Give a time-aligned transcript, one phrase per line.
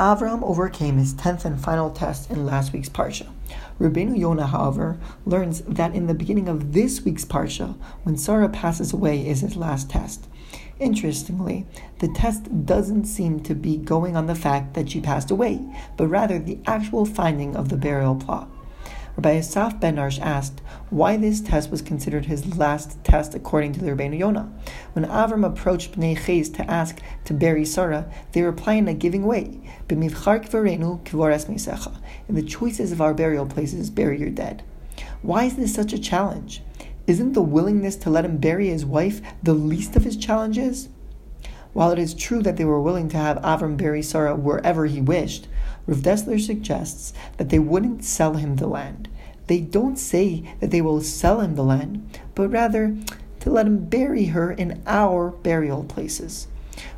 [0.00, 3.28] Avram overcame his tenth and final test in last week's parsha.
[3.78, 8.92] Rabbeinu Yonah, however, learns that in the beginning of this week's parsha, when Sarah passes
[8.92, 10.26] away, is his last test.
[10.80, 11.64] Interestingly,
[12.00, 15.64] the test doesn't seem to be going on the fact that she passed away,
[15.96, 18.48] but rather the actual finding of the burial plot.
[19.16, 20.60] Rabbi Assaf Bednarsh asked
[20.90, 24.52] why this test was considered his last test according to the Rabbeinu Yonah.
[24.92, 29.24] When Avram approached Bnei Ches to ask to bury Sarah, they replied in a giving
[29.24, 30.10] way, In the
[32.44, 34.64] choices of our burial places, bury your dead.
[35.22, 36.62] Why is this such a challenge?
[37.06, 40.88] Isn't the willingness to let him bury his wife the least of his challenges?
[41.72, 45.00] While it is true that they were willing to have Avram bury Sarah wherever he
[45.00, 45.46] wished,
[45.86, 49.08] Rav Dessler suggests that they wouldn't sell him the land.
[49.46, 52.96] They don't say that they will sell him the land, but rather
[53.40, 56.48] to let him bury her in our burial places.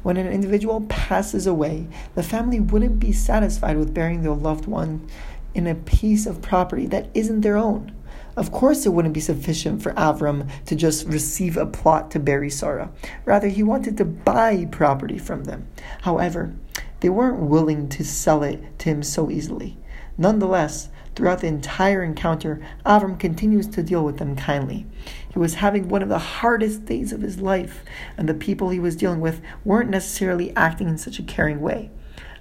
[0.03, 5.09] When an individual passes away, the family wouldn't be satisfied with burying their loved one
[5.55, 7.93] in a piece of property that isn't their own.
[8.37, 12.51] Of course, it wouldn't be sufficient for Avram to just receive a plot to bury
[12.51, 12.91] Sarah.
[13.25, 15.67] Rather, he wanted to buy property from them.
[16.03, 16.55] However,
[17.01, 19.77] they weren't willing to sell it to him so easily.
[20.19, 24.87] Nonetheless, throughout the entire encounter, Avram continues to deal with them kindly.
[25.33, 27.85] He was having one of the hardest days of his life,
[28.17, 31.91] and the people he was dealing with weren't necessarily acting in such a caring way.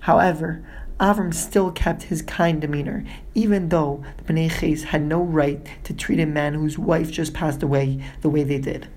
[0.02, 0.64] However,
[1.00, 3.03] Avram still kept his kind demeanor,
[3.34, 7.34] even though the Bnei Ches had no right to treat a man whose wife just
[7.34, 8.88] passed away the way they did.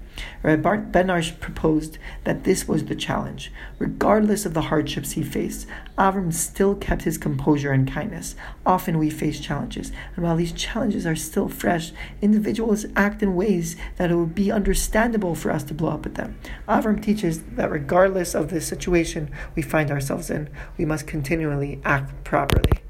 [0.42, 3.52] Rabbi Bednarsh proposed that this was the challenge.
[3.78, 5.66] Regardless of the hardships he faced,
[5.97, 8.34] Avram still kept his composure and kindness.
[8.64, 13.77] Often we face challenges, and while these challenges are still fresh, individuals act in ways
[13.97, 16.38] that it would be understandable for us to blow up at them.
[16.69, 22.25] Avram teaches that regardless of the situation we find ourselves in, we must continually act
[22.25, 22.88] properly.